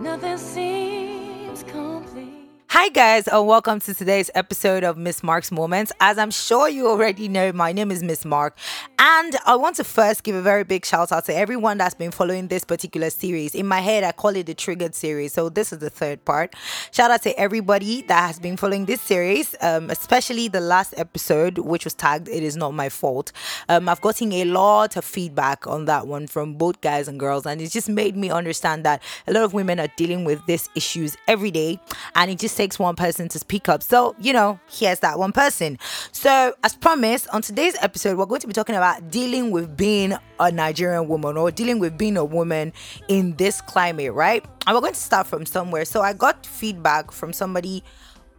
nothing 0.00 0.38
seems 0.38 1.62
complete. 1.64 2.47
Hi, 2.70 2.90
guys, 2.90 3.26
and 3.26 3.46
welcome 3.46 3.80
to 3.80 3.94
today's 3.94 4.30
episode 4.34 4.84
of 4.84 4.98
Miss 4.98 5.22
Mark's 5.22 5.50
Moments. 5.50 5.90
As 6.00 6.18
I'm 6.18 6.30
sure 6.30 6.68
you 6.68 6.86
already 6.86 7.26
know, 7.26 7.50
my 7.50 7.72
name 7.72 7.90
is 7.90 8.02
Miss 8.02 8.26
Mark, 8.26 8.58
and 8.98 9.34
I 9.46 9.56
want 9.56 9.76
to 9.76 9.84
first 9.84 10.22
give 10.22 10.36
a 10.36 10.42
very 10.42 10.64
big 10.64 10.84
shout 10.84 11.10
out 11.10 11.24
to 11.24 11.34
everyone 11.34 11.78
that's 11.78 11.94
been 11.94 12.10
following 12.10 12.48
this 12.48 12.64
particular 12.64 13.08
series. 13.08 13.54
In 13.54 13.66
my 13.66 13.80
head, 13.80 14.04
I 14.04 14.12
call 14.12 14.36
it 14.36 14.44
the 14.44 14.54
Triggered 14.54 14.94
series, 14.94 15.32
so 15.32 15.48
this 15.48 15.72
is 15.72 15.78
the 15.78 15.88
third 15.88 16.22
part. 16.26 16.54
Shout 16.90 17.10
out 17.10 17.22
to 17.22 17.36
everybody 17.40 18.02
that 18.02 18.26
has 18.26 18.38
been 18.38 18.58
following 18.58 18.84
this 18.84 19.00
series, 19.00 19.56
um, 19.62 19.88
especially 19.88 20.48
the 20.48 20.60
last 20.60 20.92
episode, 20.98 21.56
which 21.56 21.84
was 21.84 21.94
tagged 21.94 22.28
"It 22.28 22.42
Is 22.42 22.54
Not 22.54 22.74
My 22.74 22.90
Fault." 22.90 23.32
Um, 23.70 23.88
I've 23.88 24.02
gotten 24.02 24.30
a 24.34 24.44
lot 24.44 24.94
of 24.98 25.06
feedback 25.06 25.66
on 25.66 25.86
that 25.86 26.06
one 26.06 26.26
from 26.26 26.54
both 26.54 26.82
guys 26.82 27.08
and 27.08 27.18
girls, 27.18 27.46
and 27.46 27.62
it 27.62 27.70
just 27.70 27.88
made 27.88 28.14
me 28.14 28.28
understand 28.30 28.84
that 28.84 29.02
a 29.26 29.32
lot 29.32 29.44
of 29.44 29.54
women 29.54 29.80
are 29.80 29.88
dealing 29.96 30.26
with 30.26 30.44
these 30.44 30.68
issues 30.74 31.16
every 31.26 31.50
day, 31.50 31.80
and 32.14 32.30
it 32.30 32.38
just 32.38 32.57
takes 32.58 32.76
one 32.78 32.96
person 32.96 33.28
to 33.28 33.38
speak 33.38 33.68
up. 33.68 33.84
So, 33.84 34.16
you 34.18 34.32
know, 34.32 34.58
here's 34.68 34.98
that 34.98 35.16
one 35.16 35.30
person. 35.30 35.78
So, 36.10 36.54
as 36.64 36.74
promised, 36.74 37.28
on 37.32 37.40
today's 37.40 37.76
episode, 37.80 38.18
we're 38.18 38.26
going 38.26 38.40
to 38.40 38.48
be 38.48 38.52
talking 38.52 38.74
about 38.74 39.10
dealing 39.10 39.52
with 39.52 39.76
being 39.76 40.14
a 40.40 40.50
Nigerian 40.50 41.06
woman 41.06 41.36
or 41.36 41.52
dealing 41.52 41.78
with 41.78 41.96
being 41.96 42.16
a 42.16 42.24
woman 42.24 42.72
in 43.06 43.36
this 43.36 43.60
climate, 43.60 44.12
right? 44.12 44.44
And 44.66 44.74
we're 44.74 44.80
going 44.80 44.92
to 44.92 45.00
start 45.00 45.28
from 45.28 45.46
somewhere. 45.46 45.84
So, 45.84 46.02
I 46.02 46.12
got 46.12 46.44
feedback 46.44 47.12
from 47.12 47.32
somebody 47.32 47.84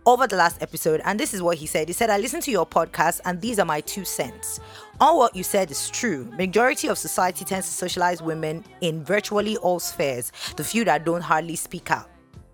over 0.06 0.28
the 0.28 0.36
last 0.36 0.62
episode, 0.62 1.02
and 1.06 1.18
this 1.18 1.34
is 1.34 1.42
what 1.42 1.58
he 1.58 1.66
said. 1.66 1.88
He 1.88 1.94
said, 1.94 2.10
I 2.10 2.18
listened 2.18 2.44
to 2.44 2.52
your 2.52 2.66
podcast, 2.66 3.22
and 3.24 3.40
these 3.40 3.58
are 3.58 3.66
my 3.66 3.80
two 3.80 4.04
cents. 4.04 4.60
All 5.00 5.18
what 5.18 5.34
you 5.34 5.44
said 5.44 5.72
is 5.72 5.90
true. 5.90 6.26
Majority 6.38 6.90
of 6.90 6.98
society 6.98 7.46
tends 7.46 7.68
to 7.68 7.74
socialize 7.74 8.22
women 8.22 8.66
in 8.82 9.02
virtually 9.02 9.56
all 9.58 9.80
spheres, 9.80 10.34
the 10.58 10.64
few 10.66 10.84
that 10.84 11.06
don't 11.06 11.22
hardly 11.22 11.56
speak 11.56 11.90
out. 11.90 12.10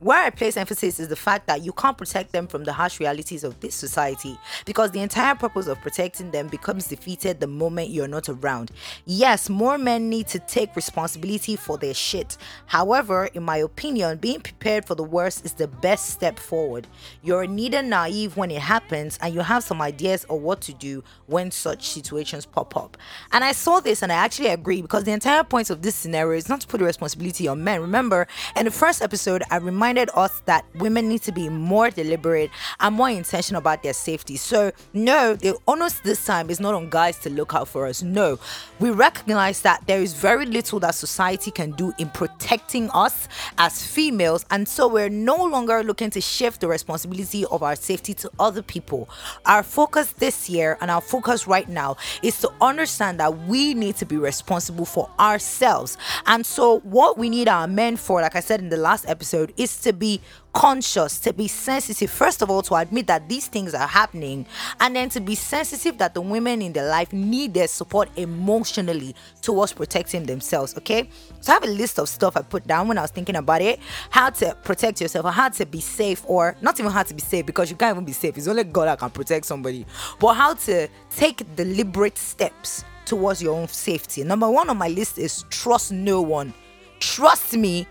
Where 0.05 0.21
I 0.23 0.29
place 0.29 0.55
emphasis 0.55 0.99
is 0.99 1.07
the 1.07 1.15
fact 1.15 1.47
that 1.47 1.63
you 1.63 1.71
can't 1.71 1.97
protect 1.97 2.31
them 2.31 2.45
from 2.45 2.63
the 2.63 2.73
harsh 2.73 2.99
realities 2.99 3.43
of 3.43 3.59
this 3.59 3.73
society 3.73 4.37
because 4.63 4.91
the 4.91 4.99
entire 4.99 5.33
purpose 5.33 5.65
of 5.65 5.81
protecting 5.81 6.29
them 6.29 6.47
becomes 6.47 6.85
defeated 6.85 7.39
the 7.39 7.47
moment 7.47 7.89
you're 7.89 8.07
not 8.07 8.29
around. 8.29 8.69
Yes, 9.05 9.49
more 9.49 9.79
men 9.79 10.07
need 10.07 10.27
to 10.27 10.37
take 10.37 10.75
responsibility 10.75 11.55
for 11.55 11.79
their 11.79 11.95
shit. 11.95 12.37
However, 12.67 13.31
in 13.33 13.41
my 13.41 13.57
opinion, 13.57 14.19
being 14.19 14.41
prepared 14.41 14.85
for 14.85 14.93
the 14.93 15.03
worst 15.03 15.43
is 15.43 15.53
the 15.53 15.67
best 15.67 16.11
step 16.11 16.37
forward. 16.37 16.85
You're 17.23 17.47
neither 17.47 17.81
naive 17.81 18.37
when 18.37 18.51
it 18.51 18.61
happens 18.61 19.17
and 19.23 19.33
you 19.33 19.39
have 19.39 19.63
some 19.63 19.81
ideas 19.81 20.23
of 20.25 20.39
what 20.39 20.61
to 20.61 20.73
do 20.75 21.03
when 21.25 21.49
such 21.49 21.89
situations 21.89 22.45
pop 22.45 22.77
up. 22.77 22.95
And 23.31 23.43
I 23.43 23.53
saw 23.53 23.79
this 23.79 24.03
and 24.03 24.11
I 24.11 24.17
actually 24.17 24.49
agree 24.49 24.83
because 24.83 25.03
the 25.03 25.13
entire 25.13 25.43
point 25.43 25.71
of 25.71 25.81
this 25.81 25.95
scenario 25.95 26.37
is 26.37 26.47
not 26.47 26.61
to 26.61 26.67
put 26.67 26.77
the 26.77 26.85
responsibility 26.85 27.47
on 27.47 27.63
men. 27.63 27.81
Remember, 27.81 28.27
in 28.55 28.65
the 28.65 28.71
first 28.71 29.01
episode, 29.01 29.41
I 29.49 29.57
reminded 29.57 29.94
us 30.15 30.41
that 30.45 30.65
women 30.75 31.09
need 31.09 31.21
to 31.23 31.31
be 31.31 31.49
more 31.49 31.89
deliberate 31.89 32.51
and 32.79 32.95
more 32.95 33.09
intentional 33.09 33.59
about 33.59 33.83
their 33.83 33.93
safety. 33.93 34.37
So, 34.37 34.71
no, 34.93 35.35
the 35.35 35.57
onus 35.67 35.99
this 36.01 36.25
time 36.25 36.49
is 36.49 36.59
not 36.59 36.73
on 36.73 36.89
guys 36.89 37.19
to 37.19 37.29
look 37.29 37.53
out 37.53 37.67
for 37.67 37.85
us. 37.87 38.03
No, 38.03 38.39
we 38.79 38.91
recognize 38.91 39.61
that 39.61 39.85
there 39.87 40.01
is 40.01 40.13
very 40.13 40.45
little 40.45 40.79
that 40.81 40.95
society 40.95 41.51
can 41.51 41.71
do 41.71 41.93
in 41.97 42.09
protecting 42.09 42.89
us 42.91 43.27
as 43.57 43.85
females, 43.85 44.45
and 44.51 44.67
so 44.67 44.87
we're 44.87 45.09
no 45.09 45.35
longer 45.35 45.83
looking 45.83 46.09
to 46.11 46.21
shift 46.21 46.61
the 46.61 46.67
responsibility 46.67 47.45
of 47.45 47.63
our 47.63 47.75
safety 47.75 48.13
to 48.13 48.31
other 48.39 48.61
people. 48.61 49.09
Our 49.45 49.63
focus 49.63 50.11
this 50.13 50.49
year 50.49 50.77
and 50.81 50.91
our 50.91 51.01
focus 51.01 51.47
right 51.47 51.67
now 51.67 51.97
is 52.21 52.39
to 52.41 52.51
understand 52.61 53.19
that 53.19 53.37
we 53.47 53.73
need 53.73 53.95
to 53.97 54.05
be 54.05 54.17
responsible 54.17 54.85
for 54.85 55.09
ourselves. 55.19 55.97
And 56.25 56.45
so, 56.45 56.79
what 56.79 57.17
we 57.17 57.29
need 57.29 57.47
our 57.47 57.67
men 57.67 57.97
for, 57.97 58.21
like 58.21 58.35
I 58.35 58.39
said 58.39 58.59
in 58.59 58.69
the 58.69 58.77
last 58.77 59.07
episode, 59.07 59.53
is 59.57 59.74
to 59.81 59.93
be 59.93 60.21
conscious, 60.53 61.19
to 61.19 61.33
be 61.33 61.47
sensitive. 61.47 62.09
First 62.09 62.41
of 62.41 62.49
all, 62.49 62.61
to 62.63 62.75
admit 62.75 63.07
that 63.07 63.27
these 63.27 63.47
things 63.47 63.73
are 63.73 63.87
happening, 63.87 64.45
and 64.79 64.95
then 64.95 65.09
to 65.09 65.19
be 65.19 65.35
sensitive 65.35 65.97
that 65.97 66.13
the 66.13 66.21
women 66.21 66.61
in 66.61 66.73
their 66.73 66.87
life 66.87 67.11
need 67.11 67.53
their 67.53 67.67
support 67.67 68.09
emotionally 68.15 69.15
towards 69.41 69.73
protecting 69.73 70.23
themselves. 70.23 70.77
Okay, 70.77 71.09
so 71.41 71.51
I 71.51 71.55
have 71.55 71.63
a 71.63 71.67
list 71.67 71.99
of 71.99 72.07
stuff 72.07 72.37
I 72.37 72.41
put 72.41 72.65
down 72.65 72.87
when 72.87 72.97
I 72.97 73.01
was 73.01 73.11
thinking 73.11 73.35
about 73.35 73.61
it 73.61 73.79
how 74.09 74.29
to 74.29 74.55
protect 74.63 75.01
yourself, 75.01 75.25
or 75.25 75.31
how 75.31 75.49
to 75.49 75.65
be 75.65 75.81
safe, 75.81 76.23
or 76.25 76.55
not 76.61 76.79
even 76.79 76.91
how 76.91 77.03
to 77.03 77.13
be 77.13 77.21
safe 77.21 77.45
because 77.45 77.69
you 77.69 77.75
can't 77.75 77.95
even 77.95 78.05
be 78.05 78.13
safe. 78.13 78.37
It's 78.37 78.47
only 78.47 78.63
God 78.63 78.85
that 78.87 78.99
can 78.99 79.09
protect 79.09 79.45
somebody, 79.45 79.85
but 80.19 80.35
how 80.35 80.53
to 80.53 80.87
take 81.09 81.55
deliberate 81.55 82.17
steps 82.17 82.83
towards 83.05 83.41
your 83.41 83.55
own 83.55 83.67
safety. 83.67 84.23
Number 84.23 84.49
one 84.49 84.69
on 84.69 84.77
my 84.77 84.87
list 84.87 85.17
is 85.17 85.43
trust 85.49 85.91
no 85.91 86.21
one. 86.21 86.53
Trust 86.99 87.55
me, 87.55 87.85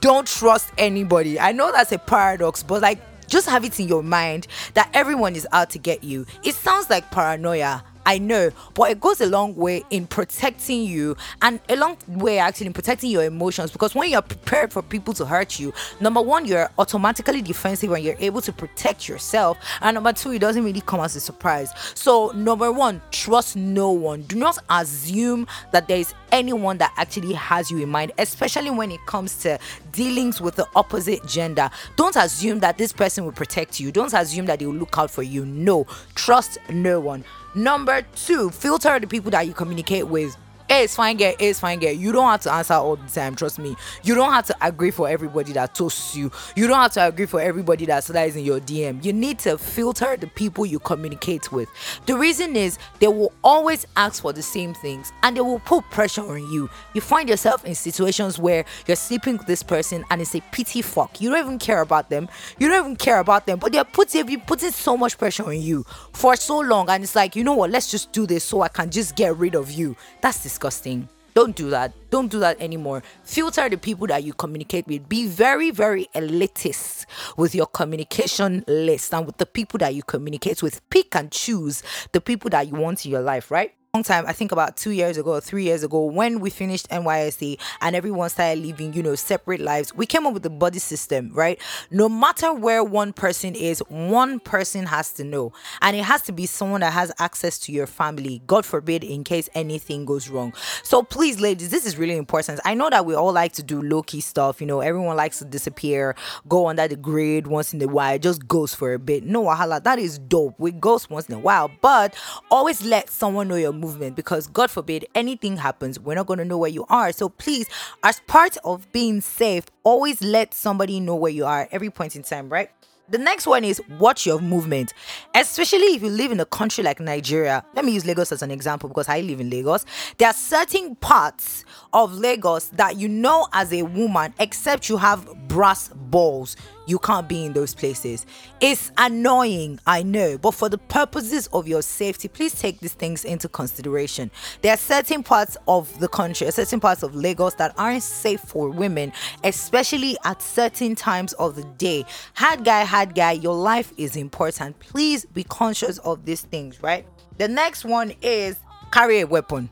don't 0.00 0.26
trust 0.26 0.70
anybody. 0.78 1.38
I 1.38 1.52
know 1.52 1.72
that's 1.72 1.92
a 1.92 1.98
paradox, 1.98 2.62
but 2.62 2.82
like 2.82 3.00
just 3.26 3.48
have 3.48 3.64
it 3.64 3.78
in 3.78 3.88
your 3.88 4.02
mind 4.02 4.46
that 4.74 4.90
everyone 4.92 5.36
is 5.36 5.46
out 5.52 5.70
to 5.70 5.78
get 5.78 6.02
you. 6.02 6.26
It 6.42 6.54
sounds 6.54 6.90
like 6.90 7.10
paranoia. 7.10 7.84
I 8.06 8.18
know, 8.18 8.50
but 8.74 8.90
it 8.90 9.00
goes 9.00 9.20
a 9.20 9.26
long 9.26 9.54
way 9.54 9.84
in 9.90 10.06
protecting 10.06 10.84
you 10.84 11.16
and 11.42 11.60
a 11.68 11.76
long 11.76 11.98
way 12.08 12.38
actually 12.38 12.68
in 12.68 12.72
protecting 12.72 13.10
your 13.10 13.24
emotions 13.24 13.70
because 13.70 13.94
when 13.94 14.10
you're 14.10 14.22
prepared 14.22 14.72
for 14.72 14.82
people 14.82 15.12
to 15.14 15.26
hurt 15.26 15.60
you, 15.60 15.72
number 16.00 16.20
one, 16.20 16.46
you're 16.46 16.70
automatically 16.78 17.42
defensive 17.42 17.92
and 17.92 18.02
you're 18.02 18.16
able 18.18 18.40
to 18.40 18.52
protect 18.52 19.06
yourself, 19.08 19.58
and 19.82 19.94
number 19.94 20.12
two, 20.12 20.32
it 20.32 20.38
doesn't 20.38 20.64
really 20.64 20.80
come 20.80 21.00
as 21.00 21.14
a 21.14 21.20
surprise. 21.20 21.72
So, 21.94 22.32
number 22.34 22.72
one, 22.72 23.02
trust 23.10 23.54
no 23.54 23.90
one. 23.90 24.22
Do 24.22 24.36
not 24.36 24.58
assume 24.70 25.46
that 25.70 25.86
there 25.86 25.98
is 25.98 26.14
anyone 26.32 26.78
that 26.78 26.92
actually 26.96 27.34
has 27.34 27.70
you 27.70 27.78
in 27.78 27.88
mind, 27.88 28.12
especially 28.18 28.70
when 28.70 28.90
it 28.90 29.04
comes 29.06 29.36
to 29.42 29.58
dealings 29.92 30.40
with 30.40 30.56
the 30.56 30.66
opposite 30.74 31.24
gender. 31.26 31.70
Don't 31.96 32.16
assume 32.16 32.60
that 32.60 32.78
this 32.78 32.92
person 32.92 33.24
will 33.24 33.32
protect 33.32 33.80
you, 33.80 33.92
don't 33.92 34.12
assume 34.12 34.46
that 34.46 34.58
they 34.58 34.66
will 34.66 34.74
look 34.74 34.96
out 34.98 35.10
for 35.10 35.22
you. 35.22 35.44
No, 35.44 35.86
trust 36.14 36.58
no 36.68 37.00
one. 37.00 37.24
Number 37.54 38.02
two, 38.14 38.50
filter 38.50 38.98
the 38.98 39.06
people 39.06 39.30
that 39.32 39.46
you 39.46 39.52
communicate 39.52 40.06
with. 40.06 40.36
Hey, 40.70 40.84
it's 40.84 40.94
fine, 40.94 41.16
girl. 41.16 41.34
Hey, 41.36 41.50
it's 41.50 41.58
fine, 41.58 41.80
girl. 41.80 41.90
You 41.90 42.12
don't 42.12 42.30
have 42.30 42.42
to 42.42 42.52
answer 42.52 42.74
all 42.74 42.94
the 42.94 43.08
time. 43.08 43.34
Trust 43.34 43.58
me. 43.58 43.74
You 44.04 44.14
don't 44.14 44.32
have 44.32 44.46
to 44.46 44.56
agree 44.64 44.92
for 44.92 45.08
everybody 45.08 45.52
that 45.54 45.74
toasts 45.74 46.14
you. 46.14 46.30
You 46.54 46.68
don't 46.68 46.78
have 46.78 46.92
to 46.92 47.08
agree 47.08 47.26
for 47.26 47.40
everybody 47.40 47.86
that 47.86 48.04
slides 48.04 48.36
in 48.36 48.44
your 48.44 48.60
DM. 48.60 49.04
You 49.04 49.12
need 49.12 49.40
to 49.40 49.58
filter 49.58 50.16
the 50.16 50.28
people 50.28 50.64
you 50.64 50.78
communicate 50.78 51.50
with. 51.50 51.68
The 52.06 52.16
reason 52.16 52.54
is 52.54 52.78
they 53.00 53.08
will 53.08 53.32
always 53.42 53.84
ask 53.96 54.22
for 54.22 54.32
the 54.32 54.42
same 54.42 54.72
things 54.74 55.12
and 55.24 55.36
they 55.36 55.40
will 55.40 55.58
put 55.58 55.90
pressure 55.90 56.22
on 56.22 56.48
you. 56.52 56.70
You 56.94 57.00
find 57.00 57.28
yourself 57.28 57.64
in 57.64 57.74
situations 57.74 58.38
where 58.38 58.64
you're 58.86 58.94
sleeping 58.94 59.38
with 59.38 59.48
this 59.48 59.64
person 59.64 60.04
and 60.08 60.20
it's 60.20 60.36
a 60.36 60.40
pity 60.52 60.82
fuck. 60.82 61.20
You 61.20 61.30
don't 61.30 61.44
even 61.44 61.58
care 61.58 61.80
about 61.80 62.10
them. 62.10 62.28
You 62.60 62.68
don't 62.68 62.84
even 62.84 62.96
care 62.96 63.18
about 63.18 63.44
them, 63.44 63.58
but 63.58 63.72
they're 63.72 63.82
putting 63.82 64.40
putting 64.42 64.70
so 64.70 64.96
much 64.96 65.18
pressure 65.18 65.46
on 65.46 65.60
you 65.60 65.84
for 66.12 66.36
so 66.36 66.60
long, 66.60 66.88
and 66.90 67.02
it's 67.02 67.16
like, 67.16 67.34
you 67.34 67.42
know 67.42 67.54
what? 67.54 67.70
Let's 67.70 67.90
just 67.90 68.12
do 68.12 68.24
this 68.24 68.44
so 68.44 68.60
I 68.60 68.68
can 68.68 68.88
just 68.88 69.16
get 69.16 69.36
rid 69.36 69.56
of 69.56 69.72
you. 69.72 69.96
That's 70.20 70.40
disgusting 70.44 70.59
disgusting. 70.60 71.08
Don't 71.32 71.54
do 71.54 71.70
that. 71.70 71.92
Don't 72.10 72.28
do 72.28 72.40
that 72.40 72.60
anymore. 72.60 73.02
Filter 73.22 73.68
the 73.68 73.78
people 73.78 74.06
that 74.08 74.24
you 74.24 74.34
communicate 74.34 74.86
with. 74.86 75.08
Be 75.08 75.26
very, 75.26 75.70
very 75.70 76.08
elitist 76.14 77.06
with 77.36 77.54
your 77.54 77.66
communication 77.66 78.64
list 78.66 79.14
and 79.14 79.24
with 79.24 79.38
the 79.38 79.46
people 79.46 79.78
that 79.78 79.94
you 79.94 80.02
communicate 80.02 80.62
with. 80.62 80.88
Pick 80.90 81.14
and 81.14 81.30
choose 81.30 81.82
the 82.12 82.20
people 82.20 82.50
that 82.50 82.66
you 82.66 82.74
want 82.74 83.06
in 83.06 83.12
your 83.12 83.22
life, 83.22 83.50
right? 83.50 83.72
Long 83.94 84.04
time 84.04 84.24
i 84.28 84.32
think 84.32 84.52
about 84.52 84.76
two 84.76 84.92
years 84.92 85.16
ago 85.16 85.40
three 85.40 85.64
years 85.64 85.82
ago 85.82 86.04
when 86.04 86.38
we 86.38 86.48
finished 86.48 86.88
nysc 86.90 87.58
and 87.80 87.96
everyone 87.96 88.30
started 88.30 88.64
living 88.64 88.92
you 88.92 89.02
know 89.02 89.16
separate 89.16 89.60
lives 89.60 89.92
we 89.96 90.06
came 90.06 90.24
up 90.28 90.32
with 90.32 90.44
the 90.44 90.50
buddy 90.50 90.78
system 90.78 91.32
right? 91.32 91.60
No 91.90 92.08
matter 92.08 92.52
where 92.52 92.84
one 92.84 93.12
person 93.12 93.54
is 93.54 93.80
one 93.88 94.38
person 94.38 94.86
has 94.86 95.12
to 95.14 95.24
know. 95.24 95.52
And 95.82 95.96
it 95.96 96.04
has 96.04 96.22
to 96.22 96.32
be 96.32 96.46
someone 96.46 96.82
that 96.82 96.92
has 96.92 97.10
access 97.18 97.58
to 97.60 97.72
your 97.72 97.86
family 97.88 98.42
god 98.46 98.64
forbid 98.64 99.02
in 99.02 99.24
case 99.24 99.48
anything 99.54 100.04
goes 100.04 100.28
wrong. 100.28 100.52
So 100.82 101.02
please 101.02 101.40
ladies 101.40 101.70
this 101.70 101.84
is 101.84 101.96
really 101.96 102.16
important. 102.16 102.60
I 102.64 102.74
know 102.74 102.90
that 102.90 103.04
we 103.06 103.14
all 103.14 103.32
like 103.32 103.54
to 103.54 103.62
do 103.62 103.82
low-key 103.82 104.20
stuff 104.20 104.60
you 104.60 104.68
know 104.68 104.80
everyone 104.80 105.16
likes 105.16 105.38
to 105.40 105.44
disappear 105.44 106.14
go 106.48 106.68
under 106.68 106.86
the 106.86 106.96
grid 106.96 107.48
once 107.48 107.74
in 107.74 107.82
a 107.82 107.88
while 107.88 108.18
just 108.18 108.46
ghost 108.46 108.76
for 108.76 108.92
a 108.92 108.98
bit. 108.98 109.24
No 109.24 109.44
wahala 109.44 109.82
that 109.82 109.98
is 109.98 110.18
dope. 110.18 110.54
We 110.58 110.70
ghost 110.70 111.10
once 111.10 111.26
in 111.28 111.34
a 111.34 111.40
while 111.40 111.70
but 111.80 112.14
always 112.50 112.84
let 112.84 113.10
someone 113.10 113.48
know 113.48 113.56
your 113.56 113.79
movement 113.80 114.16
because 114.16 114.46
God 114.46 114.70
forbid 114.70 115.06
anything 115.14 115.56
happens, 115.56 115.98
we're 115.98 116.14
not 116.14 116.26
going 116.26 116.38
to 116.38 116.44
know 116.44 116.58
where 116.58 116.70
you 116.70 116.84
are. 116.88 117.12
So 117.12 117.28
please, 117.28 117.66
as 118.02 118.20
part 118.26 118.56
of 118.64 118.90
being 118.92 119.20
safe, 119.20 119.64
always 119.82 120.22
let 120.22 120.54
somebody 120.54 121.00
know 121.00 121.16
where 121.16 121.32
you 121.32 121.46
are 121.46 121.68
every 121.72 121.90
point 121.90 122.16
in 122.16 122.22
time, 122.22 122.48
right? 122.48 122.70
The 123.10 123.18
next 123.18 123.44
one 123.48 123.64
is 123.64 123.82
watch 123.98 124.24
your 124.24 124.40
movement, 124.40 124.92
especially 125.34 125.96
if 125.96 126.02
you 126.02 126.10
live 126.10 126.30
in 126.30 126.38
a 126.38 126.44
country 126.44 126.84
like 126.84 127.00
Nigeria. 127.00 127.64
Let 127.74 127.84
me 127.84 127.90
use 127.90 128.06
Lagos 128.06 128.30
as 128.30 128.40
an 128.40 128.52
example 128.52 128.88
because 128.88 129.08
I 129.08 129.20
live 129.20 129.40
in 129.40 129.50
Lagos. 129.50 129.84
There 130.18 130.28
are 130.28 130.32
certain 130.32 130.94
parts 130.94 131.64
of 131.92 132.14
Lagos 132.14 132.66
that 132.68 132.98
you 132.98 133.08
know 133.08 133.48
as 133.52 133.72
a 133.72 133.82
woman, 133.82 134.32
except 134.38 134.88
you 134.88 134.96
have 134.96 135.26
brass 135.48 135.88
balls, 135.88 136.54
you 136.90 136.98
can't 136.98 137.28
be 137.28 137.44
in 137.44 137.52
those 137.52 137.72
places. 137.72 138.26
It's 138.60 138.90
annoying, 138.98 139.78
I 139.86 140.02
know, 140.02 140.36
but 140.36 140.52
for 140.52 140.68
the 140.68 140.76
purposes 140.76 141.46
of 141.52 141.68
your 141.68 141.82
safety, 141.82 142.26
please 142.26 142.58
take 142.60 142.80
these 142.80 142.94
things 142.94 143.24
into 143.24 143.48
consideration. 143.48 144.30
There 144.60 144.74
are 144.74 144.76
certain 144.76 145.22
parts 145.22 145.56
of 145.68 146.00
the 146.00 146.08
country, 146.08 146.50
certain 146.50 146.80
parts 146.80 147.04
of 147.04 147.14
Lagos 147.14 147.54
that 147.54 147.72
aren't 147.78 148.02
safe 148.02 148.40
for 148.40 148.68
women, 148.68 149.12
especially 149.44 150.16
at 150.24 150.42
certain 150.42 150.96
times 150.96 151.32
of 151.34 151.54
the 151.54 151.64
day. 151.78 152.04
Hard 152.34 152.64
guy, 152.64 152.84
hard 152.84 153.14
guy, 153.14 153.32
your 153.32 153.54
life 153.54 153.92
is 153.96 154.16
important. 154.16 154.78
Please 154.80 155.24
be 155.24 155.44
conscious 155.44 155.98
of 155.98 156.24
these 156.24 156.42
things, 156.42 156.82
right? 156.82 157.06
The 157.38 157.46
next 157.46 157.84
one 157.84 158.12
is 158.20 158.56
carry 158.90 159.20
a 159.20 159.26
weapon. 159.26 159.70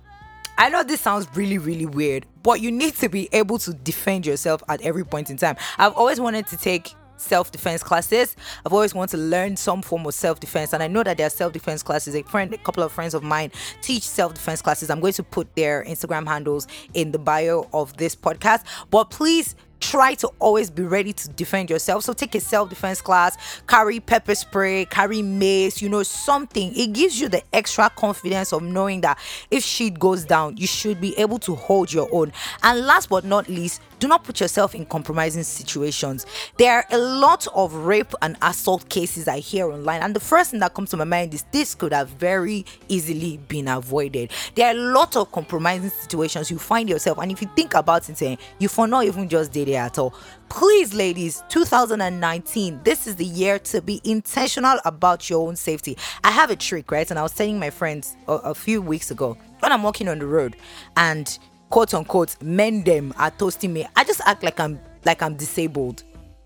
I 0.57 0.71
know 0.71 0.83
this 0.83 1.01
sounds 1.01 1.29
really, 1.35 1.59
really 1.59 1.87
weird, 1.87 2.27
but 2.43 2.61
you 2.61 2.73
need 2.73 2.95
to 2.97 3.09
be 3.09 3.29
able 3.33 3.59
to 3.59 3.73
defend 3.73 4.27
yourself 4.27 4.63
at 4.69 4.81
every 4.83 5.05
point 5.05 5.31
in 5.31 5.37
time. 5.37 5.57
I've 5.79 5.95
always 5.95 6.19
wanted 6.21 6.49
to 6.49 6.57
take 6.57 6.95
self 7.19 7.53
defense 7.53 7.83
classes. 7.83 8.37
I've 8.65 8.73
always 8.73 8.95
wanted 8.95 9.17
to 9.17 9.23
learn 9.23 9.57
some 9.57 9.83
form 9.83 10.07
of 10.07 10.15
self 10.15 10.41
defense, 10.41 10.73
and 10.73 10.83
I 10.83 10.87
know 10.89 11.03
that 11.03 11.17
there 11.17 11.27
are 11.27 11.31
self 11.31 11.53
defense 11.53 11.83
classes. 11.83 12.15
A 12.15 12.23
friend, 12.23 12.53
a 12.53 12.59
couple 12.59 12.83
of 12.83 12.93
friends 12.93 13.15
of 13.15 13.23
mine 13.23 13.51
teach 13.83 14.03
self 14.03 14.35
defense 14.35 14.63
classes. 14.63 14.91
I'm 14.91 15.01
going 15.01 15.13
to 15.15 15.23
put 15.23 15.55
their 15.55 15.85
Instagram 15.85 16.27
handles 16.27 16.67
in 16.95 17.13
the 17.13 17.19
bio 17.19 17.69
of 17.73 17.97
this 17.97 18.15
podcast, 18.17 18.65
but 18.91 19.11
please 19.11 19.55
try 19.81 20.15
to 20.15 20.29
always 20.39 20.71
be 20.71 20.83
ready 20.83 21.13
to 21.13 21.29
defend 21.31 21.71
yourself. 21.71 22.05
So 22.05 22.13
take 22.13 22.35
a 22.35 22.41
self-defense 22.41 23.01
class, 23.01 23.63
carry 23.67 24.01
pepper 24.01 24.35
spray, 24.35 24.85
carry 24.87 25.23
mace, 25.23 25.81
you 25.81 25.89
know, 25.89 26.03
something. 26.03 26.75
It 26.75 26.93
gives 26.93 27.21
you 27.21 27.29
the 27.29 27.43
extra 27.53 27.91
confidence 27.91 28.53
of 28.53 28.63
knowing 28.63 29.03
that 29.03 29.19
if 29.51 29.63
shit 29.63 29.99
goes 29.99 30.25
down, 30.25 30.57
you 30.57 30.67
should 30.67 31.01
be 31.01 31.19
able 31.19 31.39
to 31.41 31.55
hold 31.55 31.93
your 31.93 32.09
own. 32.13 32.33
And 32.63 32.87
last 32.87 33.09
but 33.09 33.25
not 33.25 33.49
least, 33.49 33.81
do 33.99 34.09
not 34.09 34.25
put 34.25 34.41
yourself 34.41 34.75
in 34.75 34.87
compromising 34.87 35.43
situations. 35.43 36.27
There 36.57 36.73
are 36.73 36.87
a 36.91 36.99
lot 36.99 37.47
of 37.55 37.75
rape 37.75 38.15
and 38.23 38.37
assault 38.43 38.89
cases 38.89 39.29
I 39.29 39.39
hear 39.39 39.71
online, 39.71 40.03
and 40.03 40.15
the 40.15 40.21
first 40.21 40.51
thing 40.51 40.61
that 40.61 40.75
comes 40.75 40.91
to 40.91 40.97
my 40.97 41.05
mind 41.05 41.35
is 41.35 41.45
this 41.53 41.75
could 41.75 41.93
have 41.93 42.09
very 42.11 42.65
easily 42.89 43.39
been 43.49 43.69
avoided. 43.69 44.33
There 44.55 44.67
are 44.67 44.77
a 44.77 44.93
lot 44.93 45.17
of 45.17 45.33
compromising 45.33 45.91
situations 45.91 46.51
you 46.51 46.59
find 46.59 46.89
yourself, 46.89 47.19
and 47.19 47.31
if 47.31 47.43
you 47.43 47.51
think 47.57 47.75
about 47.75 48.09
it, 48.09 48.21
eh, 48.23 48.37
you 48.59 48.69
for 48.69 48.87
not 48.87 49.05
even 49.05 49.29
just 49.29 49.53
did 49.53 49.69
it 49.69 49.75
at 49.75 49.99
all. 49.99 50.15
Please, 50.49 50.95
ladies, 50.95 51.43
2019, 51.51 52.81
this 52.83 53.07
is 53.07 53.17
the 53.17 53.25
year 53.25 53.59
to 53.59 53.83
be 53.83 54.01
intentional 54.05 54.79
about 54.85 55.29
your 55.29 55.47
own 55.47 55.57
safety. 55.57 55.97
I 56.25 56.31
have 56.31 56.51
a 56.51 56.57
trick, 56.57 56.91
right? 56.91 57.09
And 57.11 57.19
I 57.19 57.23
was 57.23 57.35
telling 57.35 57.59
my 57.59 57.69
friends 57.71 58.17
a, 58.27 58.33
a 58.33 58.55
few 58.55 58.81
weeks 58.81 59.11
ago 59.11 59.37
when 59.61 59.73
I'm 59.73 59.83
walking 59.83 60.09
on 60.09 60.19
the 60.19 60.27
road 60.27 60.57
and 60.97 61.39
quote 61.71 61.95
unquote 61.95 62.41
men 62.43 62.83
them 62.83 63.13
are 63.19 63.31
toasting 63.31 63.73
me. 63.73 63.87
I 63.97 64.05
just 64.05 64.21
act 64.27 64.43
like 64.43 64.61
I'm 64.61 64.79
like 65.05 65.23
I'm 65.23 65.35
disabled. 65.35 66.05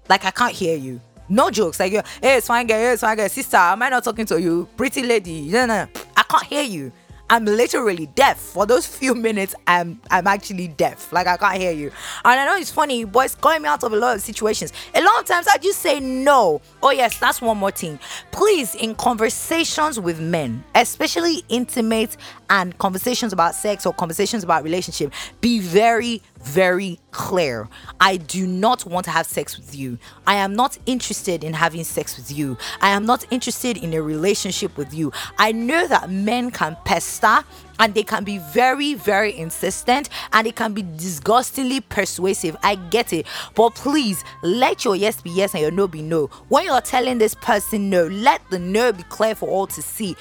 Like 0.09 0.25
I 0.25 0.31
can't 0.31 0.53
hear 0.53 0.77
you. 0.77 1.01
No 1.29 1.51
jokes. 1.51 1.81
Like, 1.81 1.93
hey, 1.93 2.37
it's 2.37 2.47
fine, 2.47 2.67
girl. 2.67 2.77
Hey, 2.77 2.93
it's 2.93 3.01
fine, 3.01 3.17
girl. 3.17 3.29
Sister, 3.29 3.57
am 3.57 3.83
I 3.83 3.89
not 3.89 4.05
talking 4.05 4.27
to 4.27 4.41
you? 4.41 4.69
Pretty 4.77 5.03
lady. 5.03 5.43
No, 5.43 5.67
no, 5.67 5.87
I 6.17 6.23
can't 6.25 6.45
hear 6.45 6.63
you. 6.63 6.93
I'm 7.31 7.45
literally 7.45 8.07
deaf. 8.07 8.39
For 8.39 8.67
those 8.67 8.87
few 8.87 9.15
minutes, 9.15 9.55
I'm 9.67 10.01
I'm 10.11 10.27
actually 10.27 10.69
deaf. 10.69 11.13
Like 11.13 11.27
I 11.27 11.37
can't 11.37 11.57
hear 11.61 11.73
you. 11.73 11.91
And 12.25 12.41
I 12.41 12.45
know 12.47 12.57
it's 12.57 12.71
funny, 12.71 13.05
but 13.05 13.27
it's 13.27 13.35
calling 13.35 13.63
me 13.63 13.69
out 13.69 13.83
of 13.83 13.93
a 13.93 13.97
lot 13.97 14.17
of 14.17 14.23
situations. 14.23 14.73
A 14.95 15.03
lot 15.03 15.21
of 15.21 15.27
times 15.27 15.47
I 15.49 15.59
just 15.59 15.81
say 15.81 16.01
no. 16.01 16.61
Oh 16.83 16.91
yes, 16.91 17.19
that's 17.19 17.41
one 17.41 17.59
more 17.59 17.71
thing. 17.71 17.99
Please, 18.33 18.75
in 18.75 18.95
conversations 18.95 19.99
with 19.99 20.21
men, 20.21 20.63
especially 20.75 21.43
intimate 21.49 22.17
and 22.51 22.77
conversations 22.79 23.33
about 23.33 23.55
sex 23.55 23.87
or 23.87 23.95
conversations 23.95 24.45
about 24.45 24.63
relationship, 24.63 25.13
be 25.41 25.59
very, 25.59 26.23
very 26.41 26.99
clear. 27.13 27.69
I 28.01 28.17
do 28.17 28.47
not 28.47 28.85
want 28.85 29.05
to 29.05 29.11
have 29.11 29.27
sex 29.27 29.57
with 29.57 29.75
you. 29.75 29.99
I 30.27 30.35
am 30.37 30.55
not 30.55 30.77
interested 30.87 31.45
in 31.45 31.53
having 31.53 31.85
sex 31.85 32.17
with 32.17 32.33
you. 32.33 32.59
I 32.81 32.91
am 32.91 33.07
not 33.07 33.25
interested 33.31 33.77
in 33.77 33.95
a 33.95 34.03
relationship 34.03 34.77
with 34.77 34.93
you. 34.93 35.13
I 35.39 35.53
know 35.53 35.87
that 35.87 36.11
men 36.11 36.51
can 36.51 36.77
pester 36.85 37.45
and 37.79 37.95
they 37.95 38.03
can 38.03 38.25
be 38.25 38.39
very, 38.39 38.95
very 38.95 39.37
insistent 39.37 40.09
and 40.33 40.47
it 40.47 40.57
can 40.57 40.73
be 40.73 40.83
disgustingly 40.83 41.81
persuasive. 41.81 42.57
I 42.63 42.75
get 42.75 43.13
it. 43.13 43.27
But 43.55 43.75
please 43.75 44.25
let 44.43 44.85
your 44.85 44.97
yes 44.97 45.21
be 45.21 45.31
yes 45.31 45.55
and 45.55 45.63
your 45.63 45.71
no 45.71 45.87
be 45.87 46.03
no. 46.03 46.27
When 46.49 46.65
you're 46.65 46.81
telling 46.81 47.19
this 47.19 47.35
person 47.35 47.91
no, 47.91 48.07
let 48.07 48.43
the 48.51 48.59
no 48.59 48.93
be 48.93 49.03
clear 49.05 49.35
for 49.35 49.49
all 49.49 49.67
to 49.69 49.83
see 49.83 50.17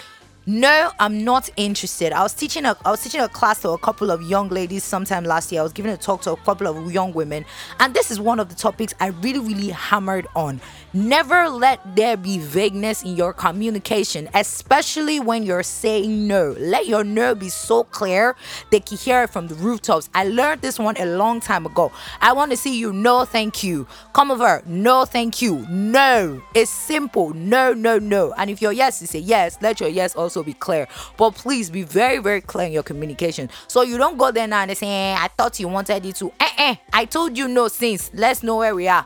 no 0.47 0.91
i'm 0.99 1.23
not 1.23 1.49
interested. 1.55 2.11
I 2.11 2.23
was 2.23 2.33
teaching 2.33 2.65
a 2.65 2.75
i 2.83 2.89
was 2.89 3.03
teaching 3.03 3.21
a 3.21 3.29
class 3.29 3.61
to 3.61 3.69
a 3.69 3.77
couple 3.77 4.09
of 4.09 4.23
young 4.23 4.49
ladies 4.49 4.83
sometime 4.83 5.23
last 5.23 5.51
year. 5.51 5.61
I 5.61 5.63
was 5.63 5.71
giving 5.71 5.91
a 5.91 5.97
talk 5.97 6.21
to 6.23 6.31
a 6.31 6.38
couple 6.38 6.65
of 6.67 6.91
young 6.91 7.13
women. 7.13 7.45
And 7.79 7.93
this 7.93 8.09
is 8.09 8.19
one 8.19 8.39
of 8.39 8.49
the 8.49 8.55
topics 8.55 8.93
i 8.99 9.07
really 9.07 9.39
really 9.39 9.69
hammered 9.69 10.25
on. 10.35 10.59
Never 10.93 11.47
let 11.47 11.95
there 11.95 12.17
be 12.17 12.39
vagueness 12.39 13.03
in 13.03 13.15
your 13.15 13.33
communication 13.33 14.29
especially 14.33 15.19
when 15.19 15.43
you're 15.43 15.61
saying 15.63 16.27
no. 16.27 16.55
Let 16.57 16.88
your 16.88 17.03
no 17.03 17.35
be 17.35 17.49
so 17.49 17.83
clear 17.83 18.35
they 18.71 18.79
can 18.79 18.97
hear 18.97 19.23
it 19.23 19.29
from 19.29 19.47
the 19.47 19.55
rooftops. 19.55 20.09
I 20.15 20.23
learned 20.23 20.61
this 20.61 20.79
one 20.79 20.97
a 20.97 21.05
long 21.05 21.39
time 21.39 21.67
ago. 21.67 21.91
I 22.19 22.33
want 22.33 22.49
to 22.49 22.57
see 22.57 22.79
you 22.79 22.93
no 22.93 23.25
thank 23.25 23.63
you. 23.63 23.85
Come 24.13 24.31
over 24.31 24.63
no 24.65 25.05
thank 25.05 25.39
you. 25.39 25.67
No 25.69 26.41
it's 26.55 26.71
simple. 26.71 27.31
No 27.35 27.73
no 27.73 27.99
no. 27.99 28.33
And 28.38 28.49
if 28.49 28.59
your 28.59 28.71
yes 28.71 29.03
is 29.03 29.13
a 29.13 29.19
yes. 29.19 29.59
Let 29.61 29.79
your 29.79 29.89
yes 29.89 30.15
also 30.15 30.30
also 30.31 30.43
be 30.43 30.53
clear. 30.53 30.87
But 31.17 31.35
please 31.35 31.69
be 31.69 31.83
very, 31.83 32.19
very 32.19 32.41
clear 32.41 32.67
in 32.67 32.73
your 32.73 32.83
communication. 32.83 33.49
So 33.67 33.81
you 33.81 33.97
don't 33.97 34.17
go 34.17 34.31
there 34.31 34.47
now 34.47 34.61
and 34.61 34.77
say, 34.77 34.87
eh, 34.87 35.15
I 35.17 35.27
thought 35.27 35.59
you 35.59 35.67
wanted 35.67 36.05
it 36.05 36.15
to. 36.17 36.31
Eh, 36.39 36.49
eh, 36.57 36.75
I 36.93 37.05
told 37.05 37.37
you 37.37 37.47
no 37.47 37.67
since. 37.67 38.11
Let's 38.13 38.43
know 38.43 38.57
where 38.57 38.73
we 38.73 38.87
are 38.87 39.05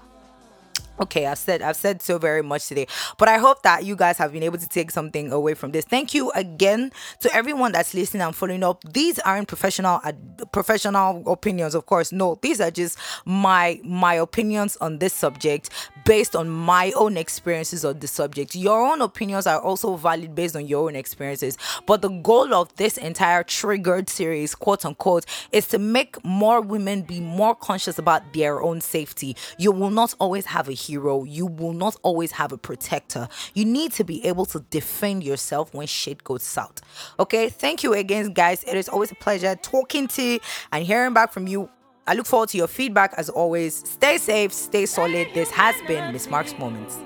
okay 0.99 1.25
i've 1.25 1.37
said 1.37 1.61
i've 1.61 1.75
said 1.75 2.01
so 2.01 2.17
very 2.17 2.41
much 2.41 2.67
today 2.67 2.87
but 3.17 3.27
i 3.27 3.37
hope 3.37 3.61
that 3.63 3.83
you 3.83 3.95
guys 3.95 4.17
have 4.17 4.31
been 4.31 4.43
able 4.43 4.57
to 4.57 4.67
take 4.67 4.91
something 4.91 5.31
away 5.31 5.53
from 5.53 5.71
this. 5.71 5.85
Thank 5.85 6.13
you 6.13 6.31
again 6.31 6.91
to 7.21 7.33
everyone 7.33 7.71
that's 7.71 7.93
listening 7.93 8.21
and 8.21 8.35
following 8.35 8.63
up. 8.63 8.83
These 8.83 9.19
aren't 9.19 9.47
professional 9.47 9.99
uh, 10.03 10.13
professional 10.51 11.23
opinions 11.31 11.75
of 11.75 11.85
course. 11.85 12.11
No 12.11 12.39
these 12.41 12.59
are 12.59 12.71
just 12.71 12.97
my 13.25 13.79
my 13.83 14.15
opinions 14.15 14.77
on 14.77 14.97
this 14.99 15.13
subject 15.13 15.69
based 16.05 16.35
on 16.35 16.49
my 16.49 16.91
own 16.95 17.17
experiences 17.17 17.83
of 17.83 17.99
the 17.99 18.07
subject. 18.07 18.55
Your 18.55 18.85
own 18.85 19.01
opinions 19.01 19.47
are 19.47 19.59
also 19.59 19.95
valid 19.95 20.35
based 20.35 20.55
on 20.55 20.67
your 20.67 20.87
own 20.87 20.95
experiences 20.95 21.57
but 21.85 22.01
the 22.01 22.09
goal 22.09 22.53
of 22.53 22.75
this 22.75 22.97
entire 22.97 23.43
triggered 23.43 24.09
series 24.09 24.55
quote 24.55 24.85
unquote 24.85 25.25
is 25.51 25.67
to 25.67 25.77
make 25.79 26.23
more 26.23 26.61
women 26.61 27.01
be 27.01 27.19
more 27.19 27.55
conscious 27.55 27.99
about 27.99 28.33
their 28.33 28.61
own 28.61 28.81
safety. 28.81 29.35
You 29.57 29.71
will 29.71 29.89
not 29.89 30.13
always 30.19 30.45
have 30.47 30.67
a 30.69 30.73
hero, 30.87 31.23
you 31.23 31.45
will 31.45 31.73
not 31.73 31.95
always 32.03 32.31
have 32.33 32.51
a 32.51 32.57
protector. 32.57 33.27
You 33.53 33.65
need 33.65 33.91
to 33.93 34.03
be 34.03 34.25
able 34.25 34.45
to 34.47 34.59
defend 34.69 35.23
yourself 35.23 35.73
when 35.73 35.87
shit 35.87 36.23
goes 36.23 36.43
south. 36.43 36.81
Okay, 37.19 37.49
thank 37.49 37.83
you 37.83 37.93
again, 37.93 38.33
guys. 38.33 38.63
It 38.63 38.75
is 38.75 38.89
always 38.89 39.11
a 39.11 39.15
pleasure 39.15 39.55
talking 39.55 40.07
to 40.09 40.39
and 40.71 40.85
hearing 40.85 41.13
back 41.13 41.31
from 41.31 41.47
you. 41.47 41.69
I 42.07 42.13
look 42.13 42.27
forward 42.27 42.49
to 42.49 42.57
your 42.57 42.67
feedback 42.67 43.13
as 43.17 43.29
always. 43.29 43.75
Stay 43.89 44.17
safe, 44.17 44.53
stay 44.53 44.85
solid. 44.85 45.27
This 45.33 45.49
has 45.51 45.75
been 45.87 46.13
Miss 46.13 46.29
Mark's 46.29 46.57
Moments. 46.59 46.97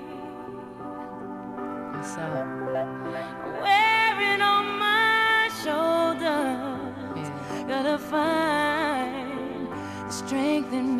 What's 1.94 2.16
up? 2.16 2.46
Wearing 3.62 4.42
on 4.42 4.78
my 4.78 5.50
shoulders, 5.62 6.20
yeah. 7.16 7.64
gotta 7.66 7.98
find 7.98 9.68
strength 10.12 10.72
in 10.72 10.96